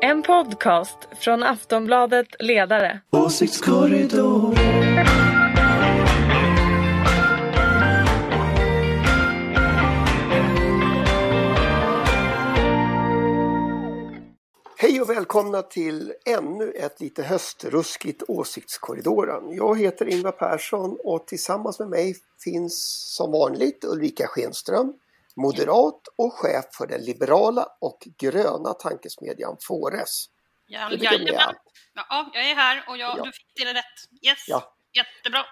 [0.00, 3.00] En podcast från Aftonbladet Ledare.
[3.10, 4.54] Åsiktskorridor.
[14.76, 19.56] Hej och välkomna till ännu ett lite höstruskigt Åsiktskorridoren.
[19.56, 22.74] Jag heter Ingvar Persson och tillsammans med mig finns
[23.16, 24.92] som vanligt Ulrika Schenström,
[25.42, 30.24] moderat och chef för den liberala och gröna tankesmedjan Fores.
[30.66, 31.54] Ja, jajamän.
[31.94, 33.24] Ja, jag är här och jag, Ja.
[33.24, 33.84] du fick det rätt.
[34.26, 34.74] Yes, Ja.
[34.92, 35.44] jättebra.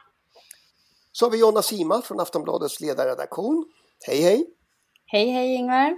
[1.12, 3.72] Så har vi Jonna Sima från Aftonbladets ledarredaktion.
[4.06, 4.46] Hej hej!
[5.06, 5.96] Hej, hej Ingvar.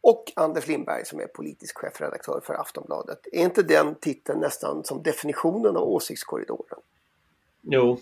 [0.00, 3.20] Och Anders Lindberg som är politisk chefredaktör för Aftonbladet.
[3.32, 6.78] Är inte den titeln nästan som definitionen av åsiktskorridoren?
[7.62, 8.00] Jo,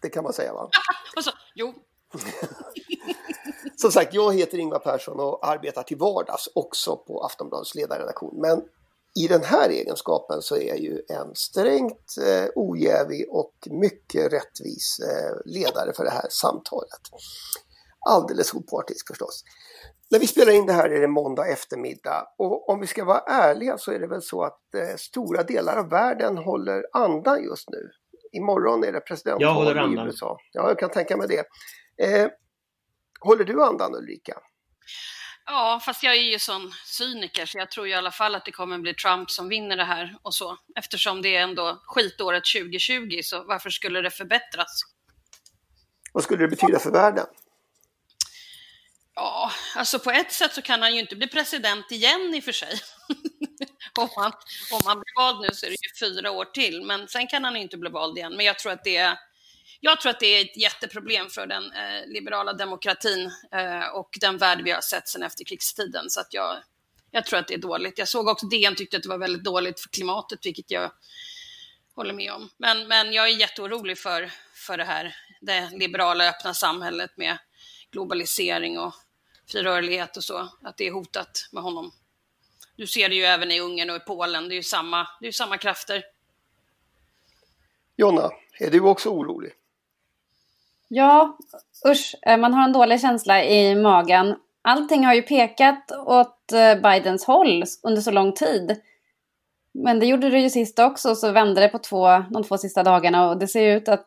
[0.00, 0.68] Det kan man säga va?
[1.16, 1.74] Och så, jo,
[3.76, 8.40] Som sagt, jag heter Ingvar Persson och arbetar till vardags också på Aftonbladets ledarredaktion.
[8.40, 8.62] Men
[9.24, 14.98] i den här egenskapen så är jag ju en strängt eh, ojävig och mycket rättvis
[15.00, 17.00] eh, ledare för det här samtalet.
[18.10, 19.44] Alldeles opartisk förstås.
[20.10, 23.18] När vi spelar in det här är det måndag eftermiddag och om vi ska vara
[23.18, 27.70] ärliga så är det väl så att eh, stora delar av världen håller andan just
[27.70, 27.90] nu.
[28.32, 30.06] Imorgon är det Jag presidentval håller i andan.
[30.06, 30.36] USA.
[30.52, 31.44] Ja, jag kan tänka mig det.
[32.06, 32.28] Eh,
[33.22, 34.34] håller du andan Ulrika?
[35.46, 38.52] ja, fast jag är ju sån cyniker så jag tror i alla fall att det
[38.52, 40.58] kommer bli Trump som vinner det här och så.
[40.76, 44.82] Eftersom det är ändå skitåret 2020 så varför skulle det förbättras?
[46.12, 47.26] Vad skulle det betyda för världen?
[49.14, 52.44] Ja, alltså på ett sätt så kan han ju inte bli president igen i och
[52.44, 52.80] för sig.
[53.98, 54.32] om, han,
[54.72, 57.44] om han blir vald nu så är det ju fyra år till, men sen kan
[57.44, 58.36] han inte bli vald igen.
[58.36, 59.18] Men jag tror att det är,
[59.84, 64.38] jag tror att det är ett jätteproblem för den eh, liberala demokratin eh, och den
[64.38, 66.10] värld vi har sett sedan efterkrigstiden.
[66.10, 66.56] Så att jag,
[67.10, 67.98] jag tror att det är dåligt.
[67.98, 70.92] Jag såg också DN tyckte att det var väldigt dåligt för klimatet, vilket jag
[71.94, 72.50] håller med om.
[72.56, 77.38] Men, men jag är jätteorolig för, för det här, det liberala öppna samhället med
[77.90, 78.94] globalisering och
[79.50, 81.92] fri rörlighet och så, att det är hotat med honom.
[82.76, 85.24] Du ser det ju även i Ungern och i Polen, det är ju samma, det
[85.24, 86.04] är ju samma krafter.
[87.96, 88.30] Jonna,
[88.60, 89.52] är du också orolig?
[90.94, 91.38] Ja,
[91.88, 94.36] usch, eh, man har en dålig känsla i magen.
[94.62, 98.80] Allting har ju pekat åt eh, Bidens håll under så lång tid.
[99.74, 102.82] Men det gjorde det ju sist också, så vände det på två, de två sista
[102.82, 104.06] dagarna och det ser ut att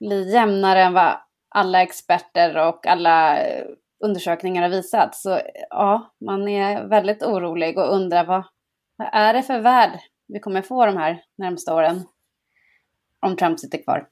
[0.00, 1.16] bli jämnare än vad
[1.48, 3.64] alla experter och alla eh,
[4.04, 5.14] undersökningar har visat.
[5.14, 8.44] Så ja, man är väldigt orolig och undrar vad,
[8.96, 12.04] vad är det för värld vi kommer få de här närmsta åren?
[13.26, 14.08] Om Trump sitter kvar.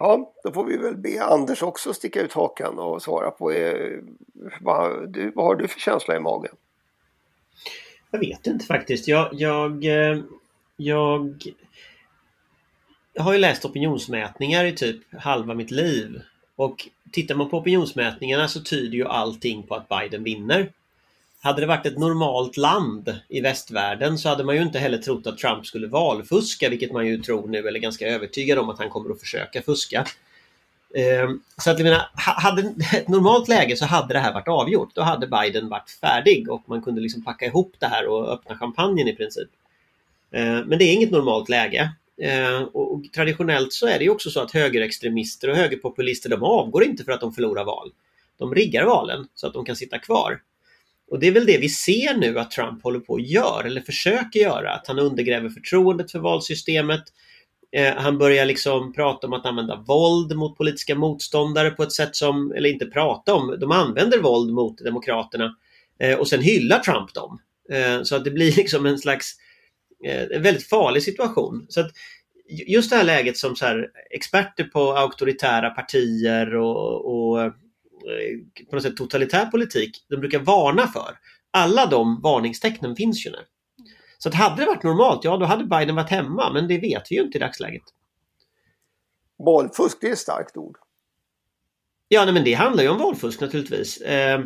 [0.00, 3.98] Ja, då får vi väl be Anders också sticka ut hakan och svara på eh,
[4.60, 6.54] vad, du, vad har du för känsla i magen?
[8.10, 9.08] jag vet inte faktiskt.
[9.08, 11.42] Jag, jag, jag,
[13.16, 16.20] jag har ju läst opinionsmätningar i typ halva mitt liv.
[16.56, 20.72] Och tittar man på opinionsmätningarna så tyder ju allting på att Biden vinner.
[21.42, 25.26] Hade det varit ett normalt land i västvärlden så hade man ju inte heller trott
[25.26, 28.90] att Trump skulle valfuska, vilket man ju tror nu, eller ganska övertygad om att han
[28.90, 30.06] kommer att försöka fuska.
[30.94, 34.94] Ehm, så att jag menar, hade ett normalt läge så hade det här varit avgjort.
[34.94, 38.58] Då hade Biden varit färdig och man kunde liksom packa ihop det här och öppna
[38.58, 39.48] champagnen i princip.
[40.32, 41.90] Ehm, men det är inget normalt läge.
[42.22, 46.42] Ehm, och och traditionellt så är det ju också så att högerextremister och högerpopulister de
[46.42, 47.92] avgår inte för att de förlorar val.
[48.38, 50.40] De riggar valen så att de kan sitta kvar.
[51.10, 53.80] Och det är väl det vi ser nu att Trump håller på att göra, eller
[53.80, 54.72] försöker göra.
[54.72, 57.02] Att han undergräver förtroendet för valsystemet.
[57.72, 62.16] Eh, han börjar liksom prata om att använda våld mot politiska motståndare på ett sätt
[62.16, 65.56] som, eller inte prata om, de använder våld mot Demokraterna.
[66.00, 67.40] Eh, och sen hyllar Trump dem.
[67.72, 69.32] Eh, så att det blir liksom en slags,
[70.04, 71.66] eh, en väldigt farlig situation.
[71.68, 71.90] Så att
[72.66, 77.52] just det här läget som så här, experter på auktoritära partier och, och
[78.70, 81.18] på något sätt totalitär politik, de brukar varna för.
[81.50, 83.38] Alla de varningstecknen finns ju nu.
[84.18, 87.02] Så att hade det varit normalt, ja då hade Biden varit hemma, men det vet
[87.10, 87.82] vi ju inte i dagsläget.
[89.44, 90.76] Valfusk, det är ett starkt ord.
[92.08, 94.00] Ja, nej, men det handlar ju om valfusk naturligtvis.
[94.00, 94.40] Eh,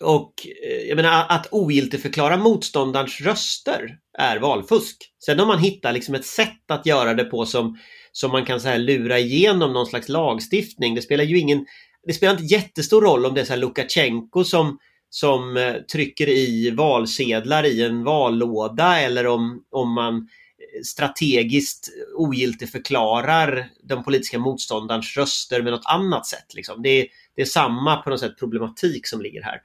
[0.00, 0.32] och
[0.66, 5.12] eh, jag menar att ogiltigförklara motståndarens röster är valfusk.
[5.24, 7.78] Sen om man hittar liksom ett sätt att göra det på som,
[8.12, 10.94] som man kan så här lura igenom någon slags lagstiftning.
[10.94, 11.66] Det spelar ju ingen,
[12.06, 14.78] det spelar inte jättestor roll om det är så här Lukasjenko som,
[15.10, 23.68] som eh, trycker i valsedlar i en vallåda eller om, om man eh, strategiskt ogiltigförklarar
[23.82, 26.54] den politiska motståndarens röster med något annat sätt.
[26.54, 26.82] Liksom.
[26.82, 29.60] Det, är, det är samma på något sätt problematik som ligger här.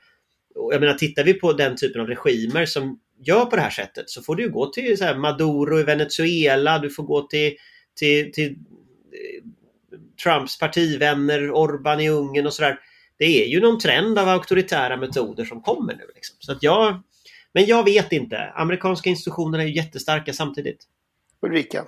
[0.55, 3.69] Och jag menar, tittar vi på den typen av regimer som gör på det här
[3.69, 7.55] sättet så får du gå till så här, Maduro i Venezuela, du får gå till,
[7.95, 9.51] till, till eh,
[10.23, 12.79] Trumps partivänner, Orban i Ungern och sådär.
[13.17, 16.11] Det är ju någon trend av auktoritära metoder som kommer nu.
[16.15, 16.35] Liksom.
[16.39, 17.01] Så att jag,
[17.53, 18.51] men jag vet inte.
[18.55, 20.87] Amerikanska institutionerna är ju jättestarka samtidigt.
[21.41, 21.85] Ulrika?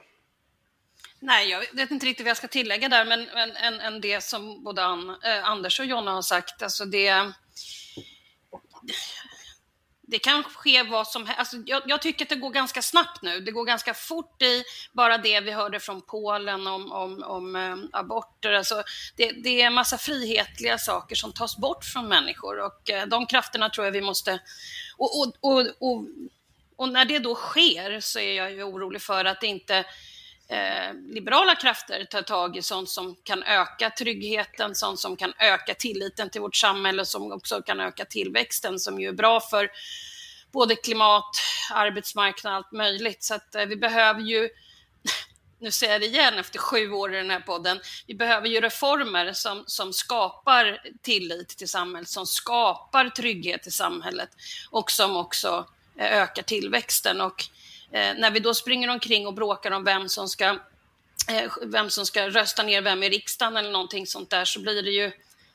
[1.20, 4.24] Nej, jag vet inte riktigt vad jag ska tillägga där, men, men än, än det
[4.24, 6.64] som både eh, Anders och Jonna har sagt.
[6.64, 7.32] Alltså det,
[10.13, 11.39] det kan ske vad som helst.
[11.39, 13.39] Alltså jag, jag, tycker att det går ganska snabbt nu.
[13.39, 18.00] Det går ganska fort i bara det vi hörde från Polen om, om, om äh,
[18.00, 18.54] aborter.
[18.54, 18.83] Alltså
[19.15, 23.25] det, det, är en massa frihetliga saker som tas bort från människor och äh, de
[23.25, 24.39] krafterna tror jag vi måste...
[24.98, 26.07] Och, och, och, och,
[26.75, 29.86] och när det då sker så är jag ju orolig för att det inte
[30.54, 35.74] Eh, liberala krafter tar tag i sånt som kan öka tryggheten, sånt som kan öka
[35.74, 39.72] tilliten till vårt samhälle, som också kan öka tillväxten, som ju är bra för
[40.52, 41.36] både klimat,
[41.72, 43.24] arbetsmarknad, allt möjligt.
[43.24, 44.50] Så att eh, vi behöver ju,
[45.60, 48.62] nu säger jag det igen efter sju år i den här podden, vi behöver ju
[48.62, 54.30] reformer som, som skapar tillit till samhället, som skapar trygghet i samhället
[54.70, 55.68] och som också
[55.98, 57.22] eh, ökar tillväxten.
[57.22, 57.50] Och
[57.94, 60.45] Eh, när vi då springer omkring och bråkar om vem som ska
[61.30, 64.84] eh, vem som ska rösta ner vem i riksdagen eller någonting sånt där så blir
[64.84, 65.12] det ju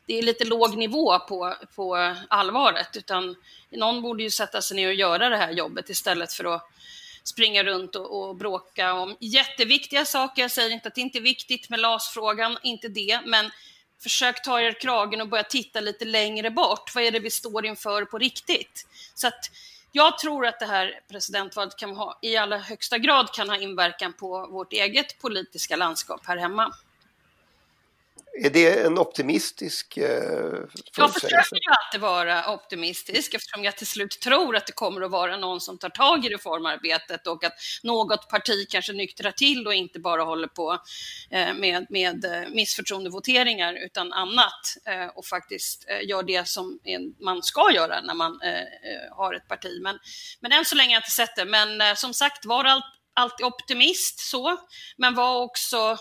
[0.07, 3.37] det är lite låg nivå på, på allvaret utan
[3.71, 6.71] någon borde ju sätta sig ner och göra det här jobbet istället för att
[7.25, 10.43] springa runt och, och bråka om jätteviktiga saker.
[10.43, 13.51] Jag säger inte att det inte är viktigt med LAS-frågan, inte det, men
[14.03, 16.95] försök ta er kragen och börja titta lite längre bort.
[16.95, 18.87] Vad är det vi står inför på riktigt?
[19.15, 19.51] Så att
[19.93, 24.13] jag tror att det här presidentvalet kan ha, i allra högsta grad kan ha inverkan
[24.13, 26.73] på vårt eget politiska landskap här hemma.
[28.41, 30.55] Är det en optimistisk eh,
[30.97, 35.11] Jag försöker ju alltid vara optimistisk eftersom jag till slut tror att det kommer att
[35.11, 37.53] vara någon som tar tag i reformarbetet och att
[37.83, 40.79] något parti kanske nyktrar till och inte bara håller på
[41.31, 46.79] eh, med, med eh, missförtroendevoteringar utan annat eh, och faktiskt eh, gör det som
[47.21, 49.81] man ska göra när man eh, har ett parti.
[49.83, 49.99] Men,
[50.41, 51.45] men än så länge har jag inte sett det.
[51.45, 52.83] Men som sagt, var all,
[53.15, 54.57] alltid optimist så,
[54.97, 55.99] men var också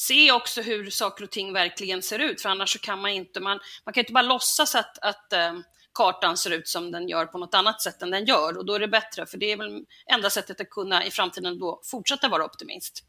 [0.00, 3.40] se också hur saker och ting verkligen ser ut, för annars så kan man inte,
[3.40, 5.52] man, man kan inte bara låtsas att, att äh,
[5.94, 8.74] kartan ser ut som den gör på något annat sätt än den gör och då
[8.74, 12.28] är det bättre, för det är väl enda sättet att kunna i framtiden då fortsätta
[12.28, 13.04] vara optimist.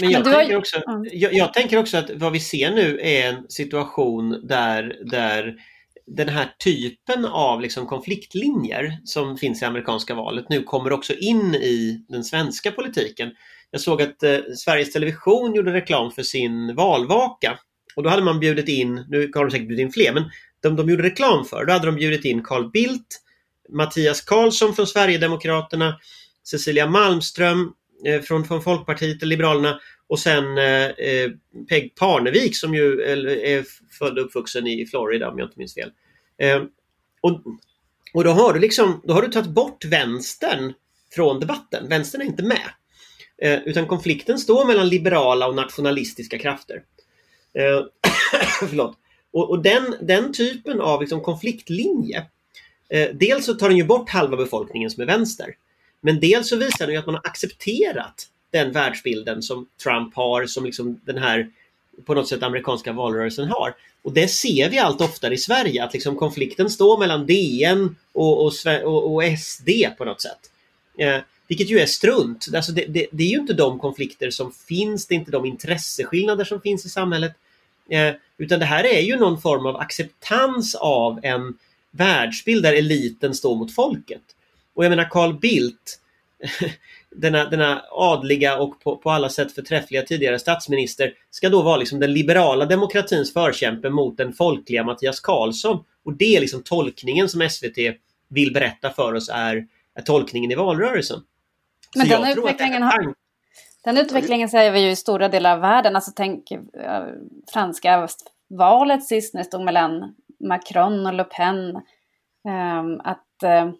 [0.00, 0.82] Men jag, tänker också,
[1.12, 5.54] jag, jag, tänker också att vad vi ser nu är en situation där, där
[6.06, 11.54] den här typen av liksom konfliktlinjer som finns i amerikanska valet nu kommer också in
[11.54, 13.30] i den svenska politiken.
[13.70, 17.58] Jag såg att eh, Sveriges Television gjorde reklam för sin valvaka.
[17.96, 20.24] Och då hade man bjudit in, nu har de säkert bjudit in fler, men
[20.60, 23.06] de de gjorde reklam för, då hade de bjudit in Carl Bildt,
[23.68, 25.98] Mattias Karlsson från Sverigedemokraterna,
[26.44, 27.72] Cecilia Malmström
[28.06, 31.30] eh, från, från Folkpartiet och Liberalerna och sen eh, eh
[31.68, 33.64] Peg Parnevik som ju är
[33.98, 35.90] född och uppvuxen i Florida om jag inte minns fel.
[36.38, 36.62] Eh,
[37.20, 37.42] och,
[38.14, 40.72] och då har du liksom, då har du tagit bort vänstern
[41.14, 41.88] från debatten.
[41.88, 42.70] Vänstern är inte med.
[43.42, 46.82] Eh, utan konflikten står mellan liberala och nationalistiska krafter.
[47.54, 47.84] Eh,
[48.68, 48.96] förlåt.
[49.30, 52.26] Och, och, den, den typen av liksom konfliktlinje,
[52.88, 55.54] eh, dels så tar den ju bort halva befolkningen som är vänster.
[56.00, 60.46] Men dels så visar den ju att man har accepterat den världsbilden som Trump har,
[60.46, 61.50] som liksom den här
[62.06, 63.74] på något sätt amerikanska valrörelsen har.
[64.02, 68.46] Och det ser vi allt oftare i Sverige, att liksom konflikten står mellan DN och,
[68.46, 68.52] och,
[68.84, 69.68] och, och SD
[69.98, 70.50] på något sätt.
[70.98, 72.48] Eh, vilket ju är strunt.
[72.54, 75.46] Alltså det, det, det, är ju inte de konflikter som finns, det är inte de
[75.46, 77.32] intresseskillnader som finns i samhället.
[77.90, 81.54] Eh, utan det här är ju någon form av acceptans av en
[81.90, 84.22] världsbild där eliten står mot folket.
[84.74, 86.00] Och jag menar Carl Bildt,
[87.10, 92.00] denna, denna adliga och på, på, alla sätt förträffliga tidigare statsminister, ska då vara liksom
[92.00, 95.84] den liberala demokratins förkämpe mot den folkliga Mattias Karlsson.
[96.04, 97.78] Och det är liksom tolkningen som SVT
[98.28, 101.22] vill berätta för oss är, är tolkningen i valrörelsen.
[101.96, 103.14] Men den utvecklingen, har,
[103.84, 105.96] den utvecklingen ser vi ju i stora delar av världen.
[105.96, 107.06] Alltså tänk uh,
[107.52, 108.08] franska
[108.48, 111.76] valet sist när det stod mellan Macron och Le Pen.
[112.48, 113.72] Um, att uh,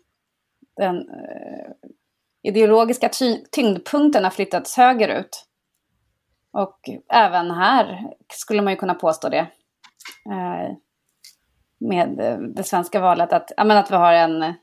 [0.77, 1.73] den uh,
[2.43, 5.45] ideologiska ty tyngdpunkten har flyttats högerut.
[6.53, 6.81] Och
[7.12, 9.47] även här skulle man ju kunna påstå det.
[11.81, 12.09] med
[12.57, 14.55] det svenska valet att, att vi har en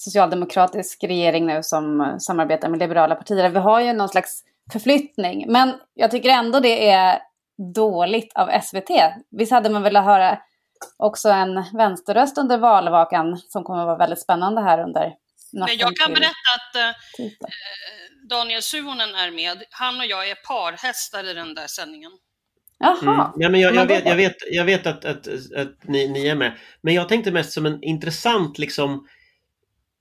[0.00, 3.48] socialdemokratisk regering nu som samarbetar med liberala partier.
[3.48, 5.52] Vi har ju någon slags förflyttning.
[5.52, 7.18] Men jag tycker ändå det är
[7.74, 8.90] dåligt av SVT.
[9.30, 10.38] Visst hade man velat höra
[10.96, 15.14] också en vänsterröst under valvakan som kommer att vara väldigt spännande här under
[15.52, 16.94] Men jag kan berätta att eh,
[18.30, 19.62] Daniel Suhonen är med.
[19.70, 22.10] Han och jag är parhästar i den där sändningen.
[22.78, 22.98] Jaha.
[23.02, 23.30] Mm.
[23.36, 26.34] Ja, men jag, jag, vet, jag, vet, jag vet att, att, att ni, ni är
[26.34, 26.52] med.
[26.80, 29.08] Men jag tänkte mest som en intressant liksom,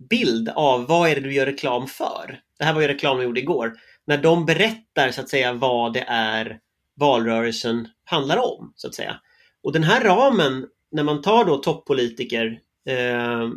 [0.09, 2.39] bild av vad är det du gör reklam för?
[2.59, 3.73] Det här var ju reklam vi gjorde igår.
[4.07, 6.59] När de berättar så att säga vad det är
[6.95, 8.73] valrörelsen handlar om.
[8.75, 9.19] så att säga.
[9.63, 13.49] Och den här ramen, när man tar då toppolitiker eh,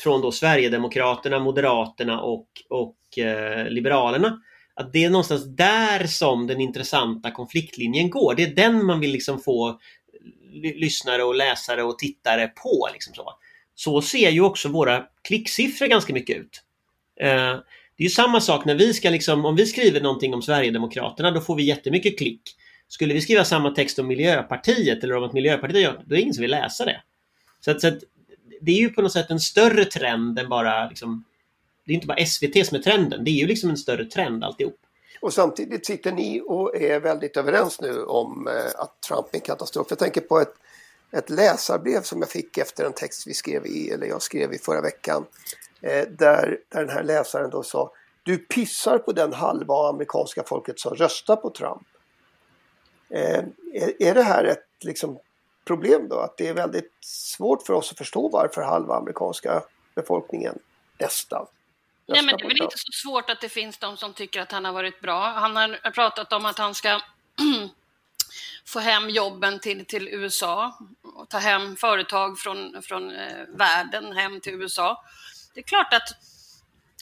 [0.00, 4.38] från då Sverigedemokraterna, Moderaterna och, och eh, Liberalerna.
[4.74, 8.34] Att det är någonstans där som den intressanta konfliktlinjen går.
[8.34, 9.78] Det är den man vill liksom få
[10.52, 12.88] lyssnare och läsare och tittare på.
[12.92, 13.32] Liksom så
[13.84, 16.62] så ser ju också våra klicksiffror ganska mycket ut.
[17.20, 17.28] Eh,
[17.96, 21.30] det är ju samma sak när vi ska liksom, om vi skriver någonting om Sverigedemokraterna,
[21.30, 22.40] då får vi jättemycket klick.
[22.88, 26.20] Skulle vi skriva samma text om Miljöpartiet eller om att Miljöpartiet gör då är det
[26.20, 27.02] ingen som vill läsa det.
[27.60, 27.98] Så att, så att
[28.60, 31.24] det är ju på något sätt en större trend än bara liksom,
[31.86, 34.44] det är inte bara SVT som är trenden, det är ju liksom en större trend
[34.44, 34.80] alltihop.
[35.20, 39.40] Och samtidigt sitter ni och är väldigt överens nu om eh, att Trump är en
[39.40, 39.86] katastrof.
[39.90, 40.54] Jag tänker på ett,
[41.12, 44.58] ett läsarbrev som jag fick efter en text vi skrev i, eller jag skrev i
[44.58, 45.26] förra veckan.
[45.80, 47.92] Eh, där, där den här läsaren då sa
[48.22, 51.86] Du pissar på den halva av amerikanska folket som röstar på Trump.
[53.08, 55.18] Eh, är, är det här ett liksom,
[55.64, 56.18] problem då?
[56.18, 59.62] Att det är väldigt svårt för oss att förstå varför halva amerikanska
[59.94, 60.58] befolkningen
[60.98, 61.46] nästan
[62.06, 64.52] Nej, men det är väl inte så svårt att det finns de som tycker att
[64.52, 65.20] han har varit bra.
[65.20, 67.00] Han har pratat om att han ska
[68.64, 74.40] få hem jobben till, till USA och ta hem företag från, från eh, världen hem
[74.40, 75.04] till USA.
[75.54, 76.08] Det är klart att,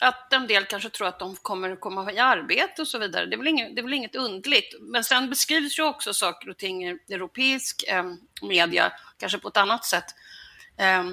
[0.01, 3.27] att en del kanske tror att de kommer komma i arbete och så vidare.
[3.27, 4.75] Det är väl inget, det är väl inget undligt.
[4.81, 8.05] Men sen beskrivs ju också saker och ting i europeisk eh,
[8.43, 10.15] media, kanske på ett annat sätt.
[10.79, 11.05] Eh,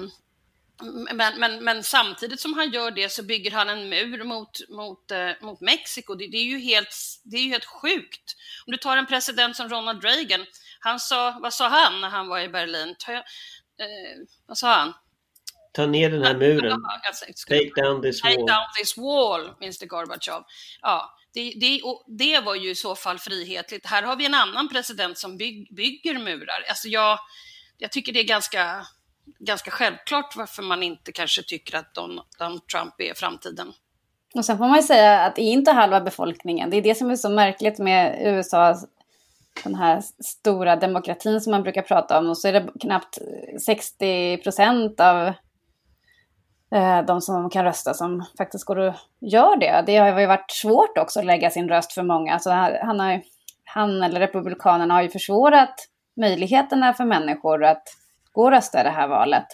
[1.12, 5.10] men, men, men, samtidigt som han gör det så bygger han en mur mot, mot,
[5.10, 6.14] eh, mot Mexiko.
[6.14, 6.94] Det, det, är ju helt,
[7.24, 8.36] det är ju helt sjukt.
[8.66, 10.46] Om du tar en president som Ronald Reagan,
[10.80, 12.94] han sa, vad sa han när han var i Berlin?
[12.98, 13.22] Ta, eh,
[14.46, 14.92] vad sa han?
[15.72, 16.82] Ta ner den här muren.
[17.48, 18.32] Take down this wall.
[18.32, 20.42] Take down this wall, Mr Gorbachev.
[20.82, 23.86] Ja, det, det, det var ju i så fall frihetligt.
[23.86, 26.64] Här har vi en annan president som byg, bygger murar.
[26.68, 27.18] Alltså jag,
[27.78, 28.86] jag tycker det är ganska
[29.38, 33.72] ganska självklart varför man inte kanske tycker att Donald Trump är framtiden.
[34.34, 36.70] Och sen får man ju säga att det är inte halva befolkningen.
[36.70, 38.76] Det är det som är så märkligt med USA,
[39.64, 42.30] den här stora demokratin som man brukar prata om.
[42.30, 43.18] Och så är det knappt
[43.66, 45.26] 60 procent av
[46.74, 49.82] eh, de som kan rösta som faktiskt går och gör det.
[49.86, 52.38] Det har ju varit svårt också att lägga sin röst för många.
[52.38, 53.22] Så han, har,
[53.64, 55.74] han eller Republikanerna har ju försvårat
[56.16, 57.82] möjligheterna för människor att
[58.38, 59.46] gå och rösta i det här valet.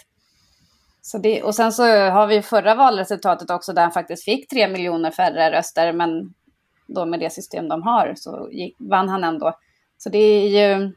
[1.01, 4.67] Så det, och sen så har vi förra valresultatet också där han faktiskt fick tre
[4.67, 6.33] miljoner färre röster, men
[6.87, 9.53] då med det system de har så gick, vann han ändå.
[9.97, 10.91] Så det är ju,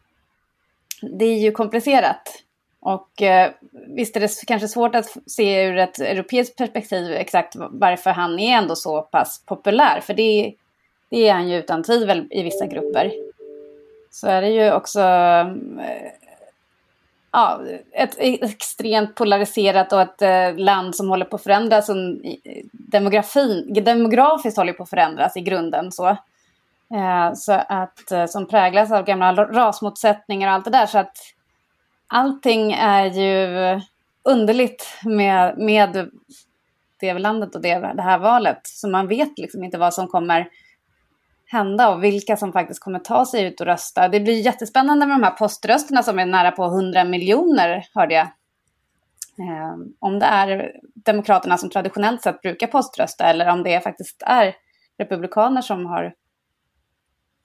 [1.18, 2.44] det är ju komplicerat.
[2.80, 3.50] Och eh,
[3.86, 8.58] visst är det kanske svårt att se ur ett europeiskt perspektiv exakt varför han är
[8.58, 10.54] ändå så pass populär, för det,
[11.10, 13.12] det är han ju utan tvivel i vissa grupper.
[14.10, 16.27] Så är det ju också eh,
[17.32, 17.60] ja,
[17.92, 21.90] ett extremt polariserat och ett eh, land som håller på att förändras.
[22.72, 25.92] Demografin, demografiskt håller på att förändras i grunden.
[25.92, 30.86] Så, eh, så att, eh, som präglas av gamla rasmotsättningar och allt det där.
[30.86, 31.16] Så att
[32.06, 33.80] allting är ju
[34.22, 36.10] underligt med, med
[37.00, 38.60] det landet och det, det här valet.
[38.64, 40.48] Så man vet liksom inte vad som kommer
[41.50, 44.08] hända och vilka som faktiskt kommer ta sig ut och rösta.
[44.08, 48.26] Det blir jättespännande med de här poströsterna som är nära på 100 miljoner, hörde jag.
[49.38, 54.54] Eh, om det är Demokraterna som traditionellt sett brukar poströsta eller om det faktiskt är
[54.98, 56.14] Republikaner som har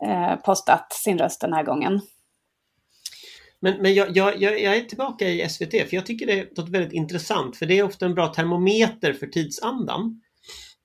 [0.06, 2.02] eh, postat sin röst den här gången.
[3.60, 6.94] Men, men jag, jag, jag, är tillbaka i SVT för jag tycker det låter väldigt
[6.94, 10.22] intressant för det är ofta en bra termometer för tidsandan.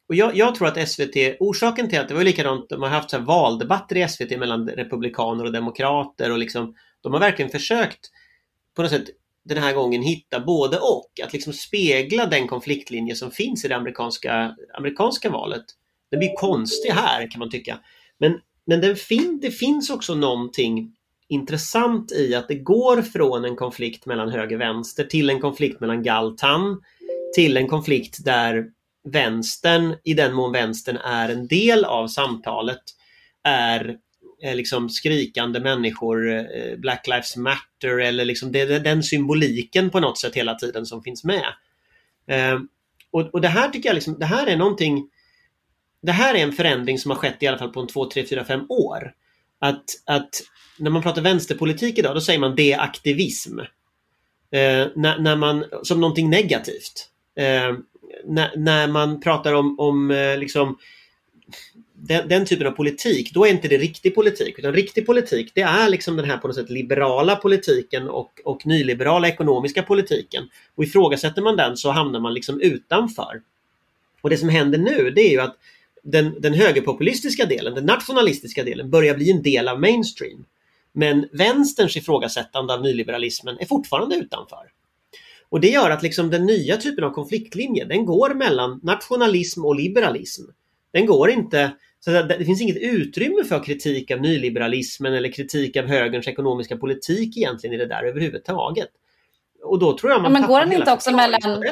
[0.09, 3.11] Och jag, jag, tror att SVT, orsaken till att det var likadant, de har haft
[3.11, 8.11] så valdebatter i SVT mellan republikaner och demokrater och liksom, de har verkligen försökt
[8.77, 9.09] på något sätt
[9.45, 13.77] den här gången hitta både och, att liksom spegla den konfliktlinje som finns i det
[13.77, 15.65] amerikanska, amerikanska valet.
[16.11, 17.79] Den blir konstig här kan man tycka.
[18.19, 20.95] Men, men den fin, det finns också någonting
[21.29, 25.81] intressant i att det går från en konflikt mellan höger och vänster till en konflikt
[25.81, 26.83] mellan Galtan
[27.35, 28.67] till en konflikt där
[29.11, 32.83] vänstern, i den mån vänstern är en del av samtalet,
[33.43, 33.97] är
[34.43, 40.01] eh, liksom skrikande människor, eh, Black Lives Matter eller liksom det, det, den symboliken på
[40.01, 41.47] något sätt hela tiden som finns med.
[42.27, 42.61] Eh,
[43.11, 45.11] och, och det här tycker jag liksom, det här är någonting
[46.03, 48.27] det här är en förändring som har skett i alla fall på en 2, 3,
[48.27, 49.13] 4, 5 år.
[49.59, 50.43] Att, att
[50.79, 53.61] när man pratar vänsterpolitik idag, då säger man de-aktivism
[54.51, 57.09] Eh, när, när, man, som någonting negativt.
[57.37, 57.77] Eh,
[58.25, 60.79] när, när, man pratar om, om eh, liksom,
[61.95, 64.59] den, den, typen av politik, då är inte det riktig politik.
[64.59, 68.67] Utan riktig politik, det är liksom den här på något sätt liberala politiken och, och
[68.67, 70.49] nyliberala ekonomiska politiken.
[70.75, 73.43] Och ifrågasätter man den så hamnar man liksom utanför.
[74.21, 75.57] Och det som händer nu, det är ju att
[76.03, 80.45] den, den högerpopulistiska delen, den nationalistiska delen, börjar bli en del av mainstream.
[80.93, 84.71] Men vänsterns ifrågasättande av nyliberalismen är fortfarande utanför.
[85.51, 89.77] Och det gör att liksom den nya typen av konfliktlinje, den går mellan nationalism och
[89.77, 90.43] liberalism.
[90.93, 95.87] Den går inte, så det finns inget utrymme för kritik av nyliberalismen eller kritik av
[95.87, 98.89] högerns ekonomiska politik egentligen i det där överhuvudtaget.
[99.63, 101.65] Och då tror jag man ja, Men går den inte också mellan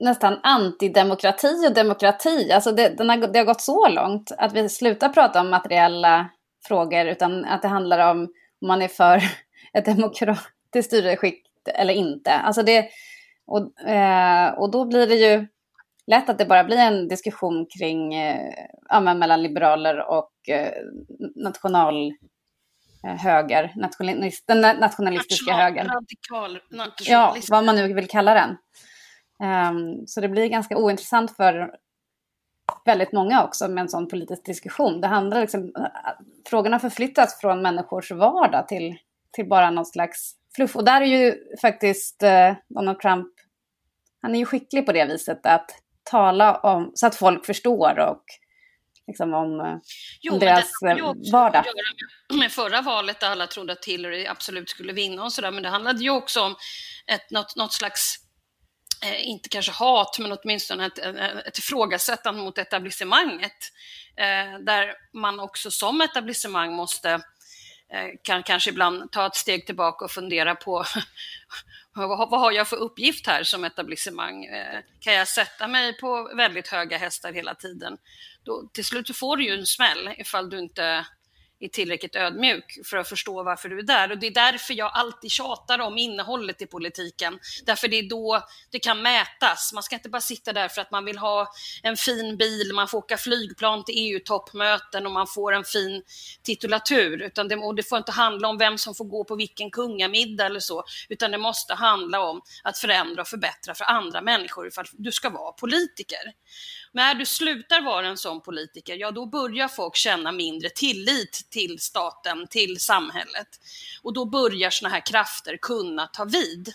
[0.00, 2.52] nästan antidemokrati och demokrati.
[2.52, 6.30] Alltså det, har, det har gått så långt att vi slutar prata om materiella
[6.64, 8.28] frågor utan att det handlar om
[8.60, 9.22] om man är för
[9.72, 12.32] ett demokratiskt styrelseskick eller inte.
[12.32, 12.88] Alltså det,
[13.46, 15.46] och, eh, och då blir det ju
[16.06, 20.72] lätt att det bara blir en diskussion kring, eh, mellan liberaler och eh,
[21.34, 22.12] national
[23.04, 25.88] eh, höger, nationalist, den nationalistiska National, högern.
[25.88, 26.60] Radikal
[27.06, 28.56] Ja, vad man nu vill kalla den.
[29.42, 31.74] Um, så det blir ganska ointressant för
[32.84, 35.00] väldigt många också med en sån politisk diskussion.
[35.00, 35.72] Det handlar liksom,
[36.50, 38.96] frågorna förflyttas från människors vardag till,
[39.32, 40.76] till bara någon slags fluff.
[40.76, 43.28] Och där är ju faktiskt eh, Donald Trump,
[44.22, 45.70] han är ju skicklig på det viset att
[46.10, 48.24] tala om, så att folk förstår och
[49.06, 49.76] liksom om, eh,
[50.20, 51.64] jo, om deras det hade ju också vardag.
[51.66, 55.62] göra med förra valet där alla trodde att Hillary absolut skulle vinna och sådär, men
[55.62, 56.56] det handlade ju också om
[57.06, 58.16] ett, något, något slags
[59.04, 60.98] eh, inte kanske hat, men åtminstone ett,
[61.46, 63.56] ett ifrågasättande mot etablissemanget.
[64.16, 67.18] Eh, där man också som etablissemang måste eh,
[67.92, 70.84] Eh, kan kanske ibland ta ett steg tillbaka och fundera på
[71.94, 74.44] vad, har jag för uppgift här som etablissemang?
[74.44, 77.98] Eh, kan jag sätta mig på väldigt höga hästar hela tiden?
[78.44, 81.06] Då, till slut får du ju en smäll ifall du inte
[81.60, 84.10] är tillräckligt ödmjuk för att förstå varför du är där.
[84.10, 87.38] Och det är därför jag alltid tjatar om innehållet i politiken.
[87.64, 89.72] Därför det är då det kan mätas.
[89.74, 92.88] Man ska inte bara sitta där för att man vill ha en fin bil, man
[92.88, 96.02] får åka flygplan till EU-toppmöten och man får en fin
[96.42, 97.22] titulatur.
[97.22, 100.46] Utan det, och det får inte handla om vem som får gå på vilken kungamiddag
[100.46, 104.86] eller så, utan det måste handla om att förändra och förbättra för andra människor ifall
[104.92, 106.32] du ska vara politiker.
[106.92, 111.78] När du slutar vara en sån politiker, ja då börjar folk känna mindre tillit till
[111.80, 113.48] staten, till samhället.
[114.02, 116.74] Och då börjar såna här krafter kunna ta vid.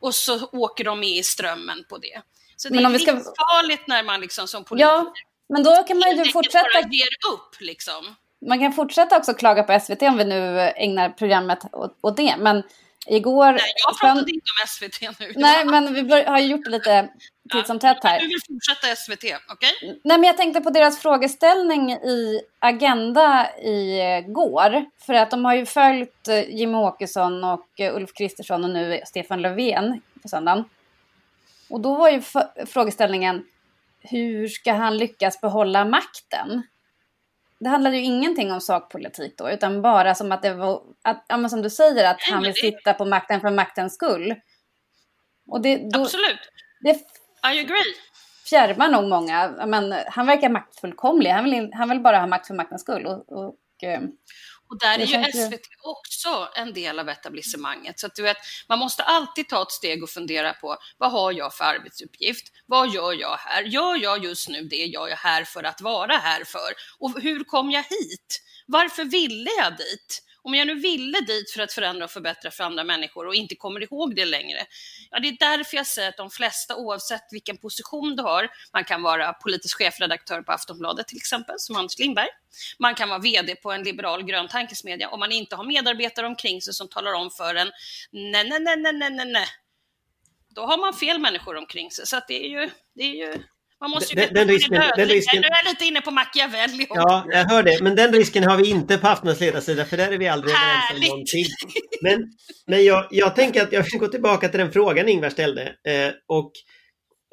[0.00, 2.22] Och så åker de med i strömmen på det.
[2.56, 5.12] Så det Men om är ska- livsfarligt när man liksom som politiker Ja,
[5.48, 8.14] men då kan man ju fortsätta bara ger upp liksom.
[8.46, 12.36] Man kan fortsätta också klaga på SVT om vi nu ägnar programmet åt, åt det.
[12.38, 12.62] Men
[13.06, 13.52] igår...
[13.52, 15.32] Nej, jag pratade inte om SVT nu.
[15.36, 17.08] Nej, men vi bör, har ju gjort det lite
[17.52, 18.20] titt som tätt här.
[18.20, 20.00] Du vill fortsätta SVT, okej?
[20.04, 24.84] Nej, men jag tänkte på deras frågeställning i Agenda igår.
[25.06, 29.00] För att de har ju följt eh, Jimmie Åkesson och eh, Ulf Kristersson och nu
[29.06, 30.64] Stefan Löfven på söndagen.
[31.68, 32.22] Och då var ju
[32.66, 33.44] frågeställningen
[34.00, 36.62] hur ska han lyckas behålla makten?
[37.60, 41.48] Det handlade ju ingenting om sakpolitik då, utan bara som att det var, att, ja,
[41.48, 44.34] som du säger, att han vill sitta på makten för maktens skull.
[45.48, 46.40] Och det, då, Absolut.
[46.80, 46.90] det
[47.52, 47.94] I agree.
[48.50, 49.66] fjärmar nog många.
[49.66, 51.30] Men han verkar maktfullkomlig.
[51.30, 53.06] Han vill, han vill bara ha makt för maktens skull.
[53.06, 54.00] Och, och, eh,
[54.70, 58.00] Och där är ju- SVT också en del av etablissemanget.
[58.00, 58.36] Så att du vet,
[58.68, 62.44] man måste alltid ta ett steg och fundera på vad har jag för arbetsuppgift?
[62.66, 63.62] Vad gör jag här?
[63.62, 66.70] Gör jag just nu det jag är här för att vara här för?
[66.98, 68.42] Och hur kom jag hit?
[68.66, 70.22] Varför ville jag dit?
[70.42, 73.54] Om jag nu ville dit för att förändra och förbättra för andra människor och inte
[73.54, 74.58] kommer ihåg det längre,
[75.10, 78.84] ja det är därför jag säger att de flesta, oavsett vilken position du har, man
[78.84, 82.28] kan vara politisk chefredaktör på Aftonbladet till exempel, som Anders Lindberg,
[82.78, 86.62] man kan vara VD på en liberal grön tankesmedja om man inte har medarbetare omkring
[86.62, 87.70] sig som talar om för en
[88.10, 89.46] nej, nej, nej, nej, nej, nej, nej.
[90.54, 92.06] Då har man fel människor omkring sig.
[92.06, 93.42] Så att det är ju, det är ju
[93.80, 96.00] man måste ju Den- den veta vad risken- den risken- Nu är jag lite inne
[96.00, 96.86] på Machiavelli.
[96.90, 97.78] Ja, jag hör det.
[97.82, 100.90] Men den risken har vi inte på Aftonbladets ledarsida för där är vi aldrig överens
[100.94, 101.44] om någonting.
[102.02, 102.32] Men,
[102.66, 105.62] men jag, jag tänker att jag vill gå tillbaka till den frågan Ingvar ställde.
[105.62, 106.52] Eh, och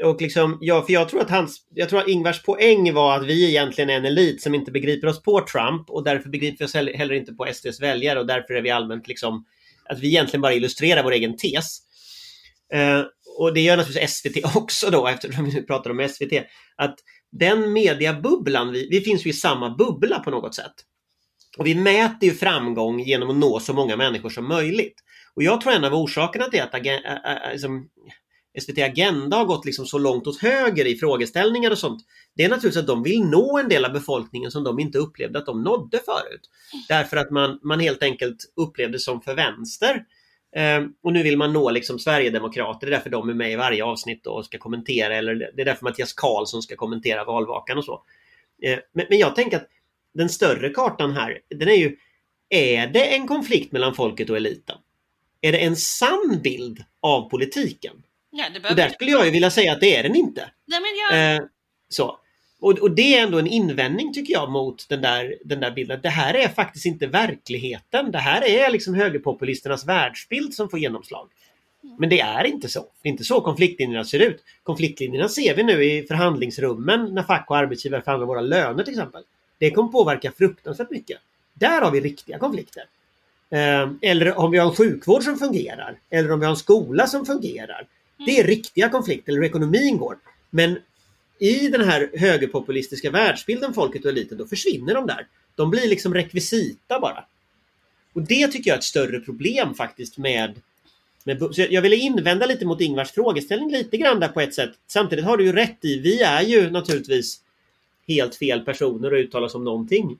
[0.03, 3.25] och liksom, ja, för jag tror att hans, jag tror att Ingvars poäng var att
[3.25, 6.65] vi egentligen är en elit som inte begriper oss på Trump och därför begriper vi
[6.65, 9.45] oss heller inte på SDs väljare och därför är vi allmänt liksom,
[9.89, 11.79] att vi egentligen bara illustrerar vår egen tes.
[12.73, 13.03] Eh,
[13.37, 16.33] och det gör naturligtvis SVT också då, eftersom vi nu pratar om SVT.
[16.75, 16.95] Att
[17.31, 20.73] den mediabubblan, vi, vi finns ju i samma bubbla på något sätt.
[21.57, 24.95] Och vi mäter ju framgång genom att nå så många människor som möjligt.
[25.35, 26.73] Och jag tror en av orsakerna till att
[27.51, 27.89] liksom,
[28.61, 32.01] SVT Agenda har gått liksom så långt åt höger i frågeställningar och sånt.
[32.35, 35.39] Det är naturligtvis att de vill nå en del av befolkningen som de inte upplevde
[35.39, 36.41] att de nådde förut.
[36.87, 40.03] Därför att man, man helt enkelt upplevde som för vänster.
[40.57, 43.55] Eh, och nu vill man nå liksom Sverigedemokrater, det är därför de är med i
[43.55, 47.85] varje avsnitt och ska kommentera eller det är därför Mattias Karlsson ska kommentera valvakan och
[47.85, 48.03] så.
[48.63, 49.67] Eh, men, men jag tänker att
[50.13, 51.97] den större kartan här, den är ju
[52.49, 54.77] Är det en konflikt mellan folket och eliten?
[55.41, 58.03] Är det en sann bild av politiken?
[58.29, 60.51] Ja, det och där skulle jag ju vilja säga att det är den inte.
[60.65, 61.35] Nej, men jag...
[61.35, 61.41] eh,
[61.89, 62.19] så.
[62.59, 65.99] Och, och, det är ändå en invändning tycker jag mot den där, den där bilden.
[66.03, 68.11] Det här är faktiskt inte verkligheten.
[68.11, 71.27] Det här är liksom högerpopulisternas världsbild som får genomslag.
[71.97, 72.85] Men det är inte så.
[73.01, 74.43] Det är inte så konfliktlinjerna ser ut.
[74.63, 79.23] Konfliktlinjerna ser vi nu i förhandlingsrummen när fack och arbetsgivare förhandlar våra löner till exempel.
[79.57, 81.17] Det kommer påverka fruktansvärt mycket.
[81.53, 82.83] Där har vi riktiga konflikter.
[83.49, 85.97] Eh, eller om vi har en sjukvård som fungerar.
[86.09, 87.87] Eller om vi har en skola som fungerar.
[88.25, 90.17] Det är riktiga konflikter, eller hur ekonomin går.
[90.49, 90.79] Men
[91.39, 95.27] i den här högerpopulistiska världsbilden, folket och eliten, då försvinner de där.
[95.55, 97.25] De blir liksom rekvisita bara.
[98.13, 100.61] Och det tycker jag är ett större problem faktiskt med,
[101.23, 104.71] med jag ville invända lite mot Ingvars frågeställning lite grann där på ett sätt.
[104.87, 107.41] Samtidigt har du ju rätt i, vi är ju naturligtvis
[108.07, 110.17] helt fel personer att uttala oss om någonting.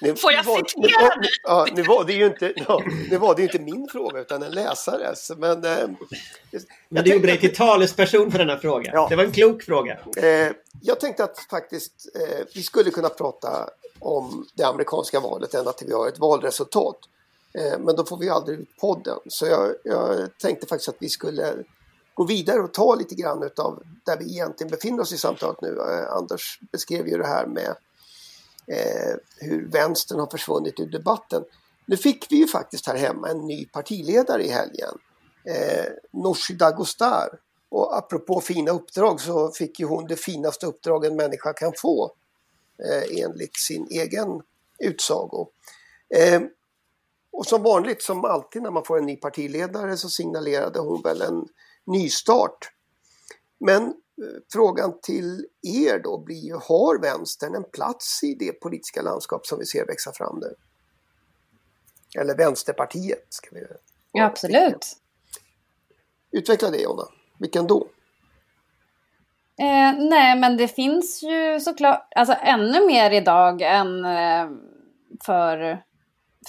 [0.00, 3.34] Nu, Får jag var, citera nu, ja, nu var det ju inte, ja, nu var
[3.34, 5.32] det inte min fråga utan en läsares.
[5.36, 5.88] Men, eh,
[6.88, 8.90] men du gjorde dig till talesperson för denna fråga.
[8.94, 9.06] Ja.
[9.10, 9.98] Det var en klok fråga.
[10.16, 10.52] Eh,
[10.82, 15.86] jag tänkte att faktiskt eh, vi skulle kunna prata om det amerikanska valet ända till
[15.86, 16.98] vi har ett valresultat.
[17.58, 19.18] Eh, men då får vi aldrig ut podden.
[19.28, 21.54] Så jag, jag tänkte faktiskt att vi skulle
[22.14, 25.68] gå vidare och ta lite grann utav där vi egentligen befinner oss i samtalet nu.
[25.68, 27.74] Eh, Anders beskrev ju det här med
[28.66, 31.44] eh, hur vänstern har försvunnit ur debatten.
[31.86, 34.98] Nu fick vi ju faktiskt här hemma en ny partiledare i helgen.
[35.44, 37.28] Eh, Nooshi Dadgostar.
[37.68, 42.12] Och apropå fina uppdrag så fick ju hon det finaste uppdrag en människa kan få
[42.84, 44.42] eh, enligt sin egen
[44.78, 45.48] utsago.
[46.14, 46.42] Eh,
[47.32, 51.22] och som vanligt, som alltid när man får en ny partiledare så signalerade hon väl
[51.22, 51.48] en
[51.84, 52.70] nystart.
[53.58, 53.94] Men
[54.52, 59.58] frågan till er då blir ju, har vänstern en plats i det politiska landskap som
[59.58, 60.54] vi ser växa fram nu?
[62.20, 63.66] Eller Vänsterpartiet ska vi
[64.12, 64.96] Ja, absolut.
[66.30, 67.04] Utveckla det Jonna.
[67.38, 67.88] Vilken då?
[69.58, 74.50] Eh, nej, men det finns ju såklart, alltså ännu mer idag än eh,
[75.24, 75.82] för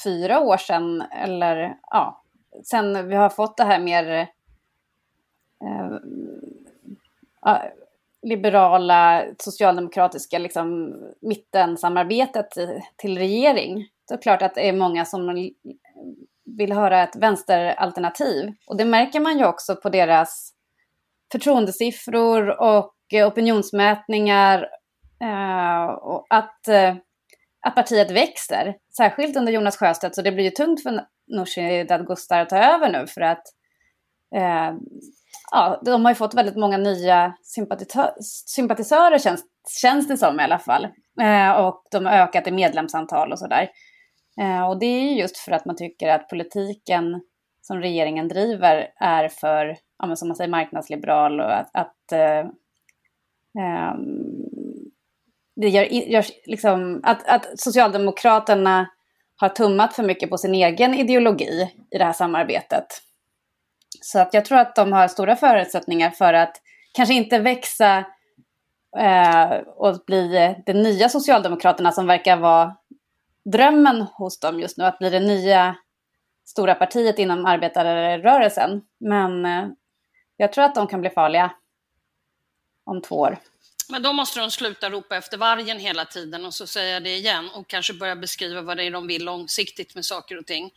[0.04, 2.24] fyra år sedan eller ja,
[2.64, 4.12] sen vi har fått det här mer
[5.62, 5.98] eh,
[8.24, 12.48] liberala socialdemokratiska liksom, mittensamarbetet
[12.98, 13.88] till regering.
[14.08, 15.52] Så är klart att det är många som
[16.58, 18.54] vill höra ett vänsteralternativ.
[18.68, 20.54] Och det märker man ju också på deras
[21.32, 22.94] förtroendesiffror och
[23.28, 24.68] opinionsmätningar.
[25.22, 26.96] Eh, och att, eh,
[27.66, 30.16] att partiet växer, särskilt under Jonas Sjöstedt.
[30.16, 33.44] Så det blir ju tungt för Nooshi Dadgostar att ta över nu för att
[34.36, 34.74] eh,
[35.52, 37.34] ja, de har ju fått väldigt många nya
[38.46, 39.44] sympatisörer känns,
[39.82, 40.88] känns det som i alla fall.
[41.22, 43.70] Eh, och de har ökat i medlemsantal och sådär.
[44.42, 47.22] Eh, och det är ju just för att man tycker att politiken
[47.62, 52.46] som regeringen driver är för, ja, men som man säger, marknadsliberal och att, att eh,
[53.60, 54.04] ehm,
[55.56, 58.90] det gör, gör liksom, att, att Socialdemokraterna
[59.36, 62.86] har tummat för mycket på sin egen ideologi i det här samarbetet.
[64.04, 66.62] Så att jag tror att de har stora förutsättningar för att
[66.94, 68.06] kanske inte växa
[68.98, 72.76] eh, och bli eh, de nya Socialdemokraterna som verkar vara
[73.46, 75.76] drömmen hos dem just nu, att bli det nya
[76.46, 78.82] stora partiet inom arbetarrörelsen.
[79.00, 79.68] Men eh,
[80.38, 81.52] jag tror att de kan bli farliga
[82.86, 83.38] om två år.
[83.90, 87.50] Men då måste de sluta ropa efter vargen hela tiden och så säga det igen
[87.56, 90.72] och kanske börja beskriva vad det är de vill långsiktigt med saker och ting.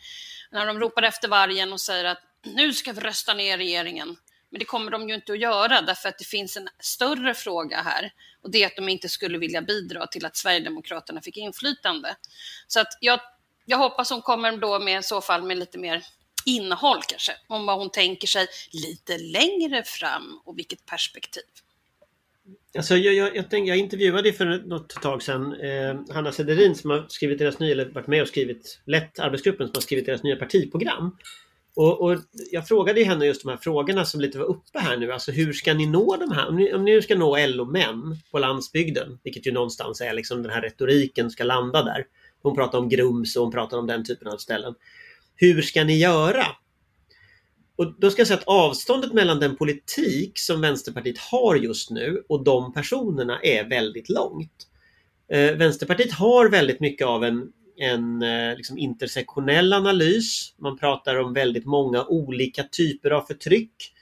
[0.51, 2.23] När de ropar efter vargen och säger att
[2.55, 4.17] nu ska vi rösta ner regeringen.
[4.51, 7.83] Men det kommer de ju inte att göra därför att det finns en större fråga
[7.83, 12.17] här och det är att de inte skulle vilja bidra till att Sverigedemokraterna fick inflytande.
[12.67, 13.21] Så att jag,
[13.65, 16.03] jag hoppas hon kommer då med i så fall med lite mer
[16.47, 21.43] innehåll kanske, om vad hon tänker sig lite längre fram och vilket perspektiv.
[22.77, 26.91] Alltså jag, jag, jag, tänkte, jag intervjuade för något tag sedan eh, Hanna Sederin som
[26.91, 30.23] har skrivit deras nya, eller varit med och skrivit, lett arbetsgruppen som har skrivit deras
[30.23, 31.17] nya partiprogram.
[31.77, 32.19] Och, och,
[32.51, 35.13] jag frågade henne just de här frågorna som lite var uppe här nu.
[35.13, 36.49] Alltså hur ska ni nå de här?
[36.49, 40.53] Om ni, om ni ska nå LO-män på landsbygden, vilket ju någonstans är liksom den
[40.53, 42.07] här retoriken ska landa där.
[42.43, 44.75] Hon pratar om Grums och hon pratar om den typen av ställen.
[45.35, 46.47] Hur ska ni göra?
[47.77, 52.25] Och då ska jag säga att avståndet mellan den politik som Vänsterpartiet har just nu
[52.29, 54.69] och de personerna är väldigt långt.
[55.29, 60.55] Eh, Vänsterpartiet har väldigt mycket av en en eh, liksom intersektionell analys.
[60.59, 63.93] Man pratar om väldigt många olika typer av förtryck.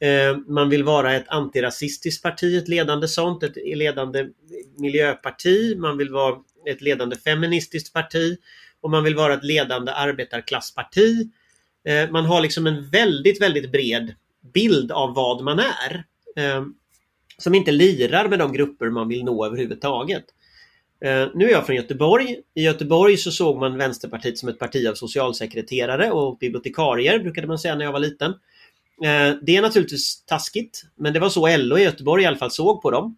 [0.00, 4.28] Eh, man vill vara ett antirasistiskt parti, ett ledande sånt, ett ledande
[4.78, 5.76] miljöparti.
[5.78, 6.36] Man vill vara
[6.68, 8.36] ett ledande feministiskt parti
[8.80, 11.30] och man vill vara ett ledande arbetarklassparti.
[11.84, 14.14] Eh, man har liksom en väldigt, väldigt bred
[14.54, 16.04] bild av vad man är.
[17.38, 20.24] Som inte lirar med de grupper man vill nå överhuvudtaget.
[21.04, 22.36] Eh, nu är jag från Göteborg.
[22.54, 27.58] I Göteborg så såg man Vänsterpartiet som ett parti av socialsekreterare och bibliotekarier brukade man
[27.58, 28.30] säga när jag var liten.
[29.04, 32.50] Eh, det är naturligtvis taskigt, men det var så LO i Göteborg i alla fall
[32.50, 33.16] såg på dem.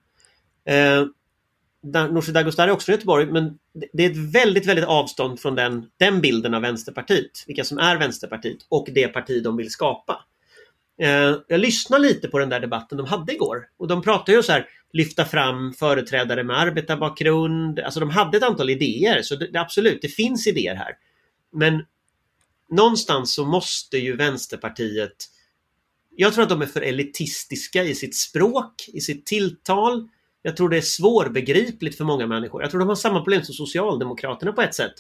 [0.65, 1.05] Eh,
[2.11, 3.59] Nooshi Dadgostar är också från Göteborg, men
[3.93, 7.45] det är ett väldigt, väldigt avstånd från den, den bilden av Vänsterpartiet.
[7.47, 10.25] Vilka som är Vänsterpartiet och det parti de vill skapa.
[11.01, 14.43] Eh, jag lyssnade lite på den där debatten de hade igår och de pratade ju
[14.43, 17.81] så här lyfta fram företrädare med arbetarbakgrund.
[17.81, 20.93] Alltså de hade ett antal idéer, så det, absolut, det finns idéer här.
[21.53, 21.85] Men
[22.71, 25.17] någonstans så måste ju Vänsterpartiet
[26.17, 30.09] jag tror att de är för elitistiska i sitt språk, i sitt tilltal.
[30.43, 32.63] Jag tror det är svårbegripligt för många människor.
[32.63, 34.95] Jag tror de har samma problem som Socialdemokraterna på ett sätt.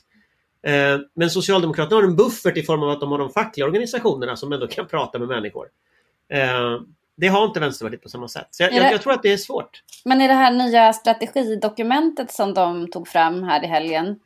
[0.63, 4.37] Eh, men Socialdemokraterna har en buffert i form av att de har de fackliga organisationerna
[4.37, 5.69] som ändå kan prata med människor.
[6.29, 6.81] Eh,
[7.17, 8.47] det har inte Vänsterpartiet på samma sätt.
[8.51, 9.83] Så jag, jag, jag, tror att det är svårt.
[10.05, 14.21] Men i det här nya strategidokumentet som de tog fram här i helgen.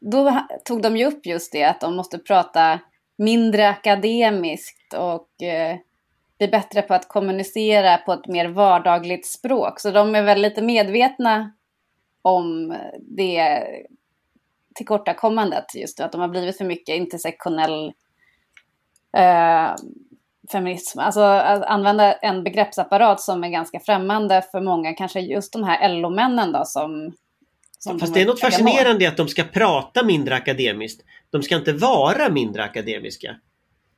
[0.00, 2.80] Då tog de ju upp just det att de måste prata
[3.16, 5.76] mindre akademiskt och eh,
[6.38, 9.80] bli bättre på att kommunicera på ett mer vardagligt språk.
[9.80, 11.52] Så de är väl lite medvetna
[12.22, 13.62] om det
[14.74, 17.92] tillkortakommandet just att de har blivit för mycket intersektionell
[19.16, 19.74] eh,
[20.52, 20.98] feminism.
[20.98, 25.88] Alltså att använda en begreppsapparat som är ganska främmande för många, kanske just de här
[25.88, 27.12] LO-männen då som...
[27.78, 31.02] som Fast det är något fascinerande i att de ska prata mindre akademiskt.
[31.30, 33.36] De ska inte vara mindre akademiska.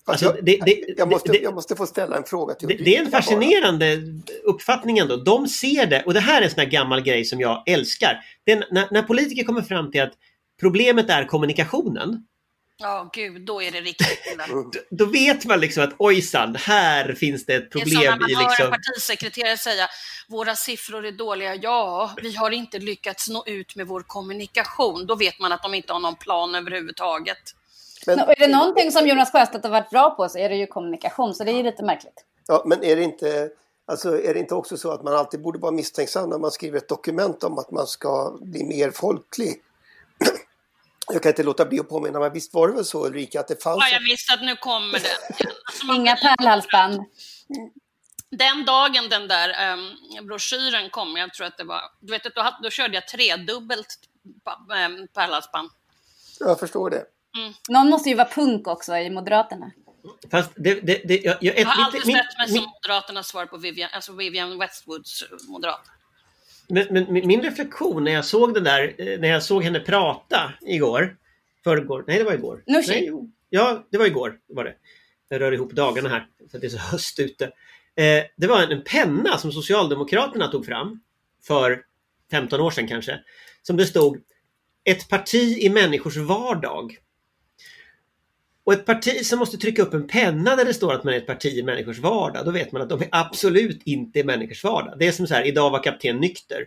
[0.04, 2.74] Alltså, alltså, det, det, jag, måste, det, jag måste få ställa en fråga till Det,
[2.74, 4.52] det är en fascinerande bara.
[4.52, 5.16] uppfattning ändå.
[5.16, 8.24] De ser det, och det här är en sån här gammal grej som jag älskar.
[8.46, 10.12] när, när politiker kommer fram till att
[10.62, 12.26] problemet är kommunikationen
[12.82, 14.44] Ja, gud, då är det riktigt illa.
[14.90, 18.00] då vet man liksom att ojsan, här finns det ett problem.
[18.00, 18.54] Det är som när man liksom...
[18.58, 19.88] hör en partisekreterare säga
[20.28, 21.54] våra siffror är dåliga.
[21.54, 25.06] Ja, vi har inte lyckats nå ut med vår kommunikation.
[25.06, 27.38] Då vet man att de inte har någon plan överhuvudtaget.
[28.06, 30.66] Men, är det någonting som Jonas Sjöstedt har varit bra på så är det ju
[30.66, 32.24] kommunikation, så det är ju lite märkligt.
[32.46, 33.50] Ja, men är det inte
[33.86, 36.78] Alltså är det inte också så att man alltid borde vara misstänksam när man skriver
[36.78, 39.62] ett dokument om att man ska bli mer folklig?
[41.12, 43.48] Jag kan inte låta bli att påminna mig, visst var det väl så Ulrika att
[43.48, 43.78] det fanns...
[43.80, 45.08] Ja, jag visste att nu kommer det.
[45.64, 47.04] Alltså, Inga pärlhalsband.
[48.30, 52.50] Den dagen den där um, broschyren kom, jag tror att det var, du vet, då,
[52.62, 53.98] då körde jag tredubbelt
[54.88, 55.70] um, pärlhalsband.
[56.40, 57.04] Jag förstår det.
[57.36, 57.52] Mm.
[57.68, 59.70] Någon måste ju vara punk också i Moderaterna.
[60.30, 63.56] Fast det, det, det, jag, jag, jag har aldrig sett mig som Moderaternas svar på
[63.56, 65.80] Vivian, alltså Vivian Westwoods moderat.
[66.72, 70.52] Men, men, min reflektion när jag såg den där, eh, när jag såg henne prata
[70.60, 71.16] igår.
[71.64, 72.62] Förrgår, nej det var igår.
[72.66, 73.10] Nej,
[73.48, 74.38] ja, det var igår.
[74.48, 74.74] Var det.
[75.28, 77.44] Jag rör ihop dagarna här för att det är så höst ute.
[77.94, 81.00] Eh, det var en, en penna som Socialdemokraterna tog fram
[81.42, 81.82] för
[82.30, 83.20] 15 år sedan kanske.
[83.62, 84.18] Som det stod
[84.84, 86.96] Ett parti i människors vardag.
[88.72, 91.18] Och ett parti som måste trycka upp en penna där det står att man är
[91.18, 94.64] ett parti i människors vardag, då vet man att de är absolut inte i människors
[94.64, 94.98] vardag.
[94.98, 96.64] Det är som så här, idag var kapten nykter.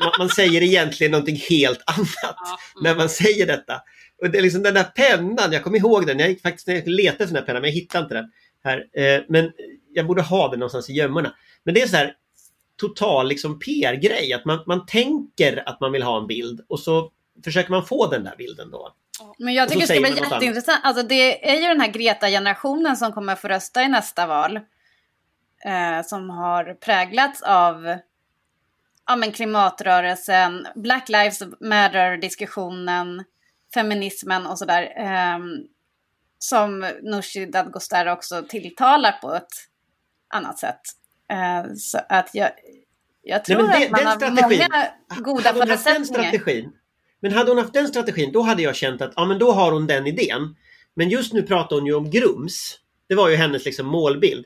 [0.00, 2.36] Man, man säger egentligen någonting helt annat
[2.82, 3.80] när man säger detta.
[4.22, 6.88] Och det är liksom den där pennan, jag kommer ihåg den, jag gick faktiskt jag
[6.88, 8.30] letade efter den här pennan men jag hittade inte den.
[8.64, 8.86] Här.
[8.92, 9.52] Eh, men
[9.92, 11.34] jag borde ha den någonstans i gömmorna.
[11.64, 12.14] Men det är så här
[12.76, 17.12] total liksom PR-grej, att man, man tänker att man vill ha en bild och så
[17.44, 18.94] försöker man få den där bilden då.
[19.38, 20.80] Men jag tycker det ska bli jätteintressant.
[20.84, 24.56] Alltså det är ju den här Greta-generationen som kommer få rösta i nästa val.
[25.64, 27.98] Eh, som har präglats av
[29.06, 33.24] ja, men klimatrörelsen, Black Lives Matter-diskussionen,
[33.74, 34.92] feminismen och sådär.
[34.96, 35.38] Eh,
[36.38, 39.48] som Nooshi Dadgostar också tilltalar på ett
[40.34, 40.80] annat sätt.
[41.32, 42.50] Eh, så att jag,
[43.22, 44.86] jag tror Nej, men att man har strategin- många
[45.22, 46.04] goda haft den förutsättningar.
[46.30, 46.72] strategin,
[47.20, 49.72] men hade hon haft den strategin, då hade jag känt att ja, men då har
[49.72, 50.56] hon den idén.
[50.94, 52.78] Men just nu pratar hon ju om Grums.
[53.08, 54.44] Det var ju hennes liksom målbild.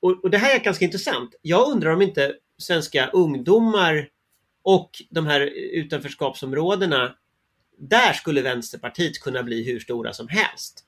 [0.00, 1.34] Och, och det här är ganska intressant.
[1.42, 4.08] Jag undrar om inte svenska ungdomar
[4.62, 5.40] och de här
[5.72, 7.14] utanförskapsområdena,
[7.78, 10.84] där skulle Vänsterpartiet kunna bli hur stora som helst.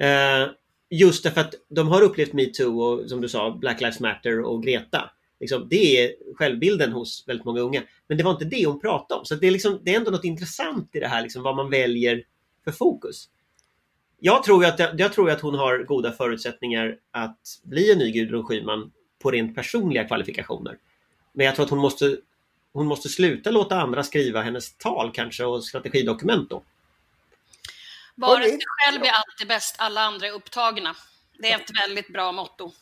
[0.00, 0.48] Eh,
[0.90, 4.62] just därför att de har upplevt metoo och som du sa, Black Lives Matter och
[4.62, 5.10] Greta.
[5.40, 7.82] Liksom, det är självbilden hos väldigt många unga.
[8.06, 9.24] Men det var inte det hon pratade om.
[9.24, 11.70] Så det är, liksom, det är ändå något intressant i det här, liksom, vad man
[11.70, 12.24] väljer
[12.64, 13.28] för fokus.
[14.20, 17.98] Jag tror, ju att, jag tror ju att hon har goda förutsättningar att bli en
[17.98, 20.78] ny Gudrun Schyman på rent personliga kvalifikationer.
[21.32, 22.18] Men jag tror att hon måste,
[22.72, 26.62] hon måste sluta låta andra skriva hennes tal kanske och strategidokument då.
[28.14, 30.96] Bara sig själv är alltid bäst, alla andra är upptagna.
[31.38, 32.72] Det är ett väldigt bra motto.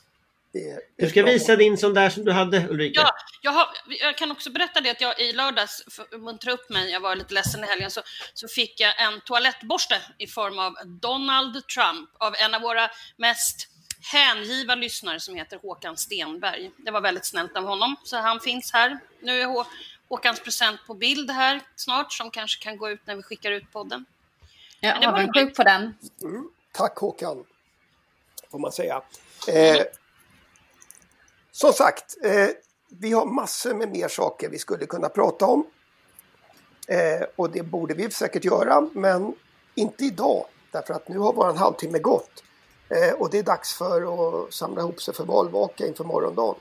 [0.97, 3.01] Du ska visa din sån där som du hade Ulrika.
[3.01, 3.69] Ja, jag, har,
[4.01, 7.01] jag kan också berätta det att jag i lördags, för att muntra upp mig, jag
[7.01, 8.01] var lite ledsen i helgen, så,
[8.35, 13.69] så fick jag en toalettborste i form av Donald Trump av en av våra mest
[14.13, 16.71] hängiva lyssnare som heter Håkan Stenberg.
[16.77, 18.99] Det var väldigt snällt av honom, så han finns här.
[19.21, 19.67] Nu är Hå-
[20.09, 23.73] Håkans present på bild här snart, som kanske kan gå ut när vi skickar ut
[23.73, 24.05] podden.
[24.81, 25.95] Jag är avundsjuk på den.
[26.73, 27.45] Tack Håkan,
[28.51, 29.03] får man säga.
[29.49, 29.83] Eh,
[31.57, 32.49] som sagt, eh,
[32.89, 35.67] vi har massor med mer saker vi skulle kunna prata om.
[36.89, 39.35] Eh, och det borde vi säkert göra, men
[39.75, 40.47] inte idag.
[40.73, 42.43] Därför att nu har vår halvtimme gått.
[42.89, 46.61] Eh, och det är dags för att samla ihop sig för valvaka inför morgondagen.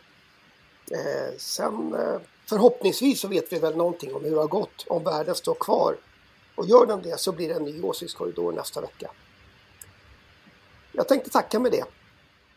[0.91, 5.03] Eh, sen eh, förhoppningsvis så vet vi väl någonting om hur det har gått, om
[5.03, 5.95] världen står kvar.
[6.55, 9.12] Och gör den det så blir det en ny åsiktskorridor nästa vecka.
[10.91, 11.86] Jag tänkte tacka med det.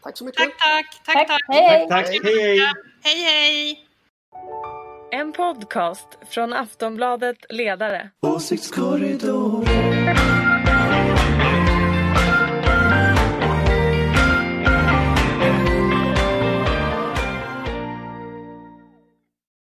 [0.02, 0.38] Tack så mycket.
[0.38, 1.40] Tack, tack, tack, Tack, tack.
[1.48, 1.88] hej!
[1.88, 2.58] Tack, hej hej!
[3.04, 3.84] Hej, hej!
[5.12, 8.10] En podcast från Aftonbladet Ledare.
[8.22, 9.97] Åsiktskorridoren